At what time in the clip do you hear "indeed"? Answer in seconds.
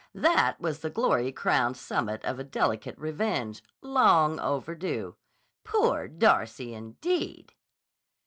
6.73-7.53